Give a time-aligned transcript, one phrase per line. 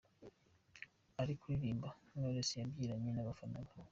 [1.21, 3.73] Ari kuririmba, Knowless yabyinanye n’abafana be.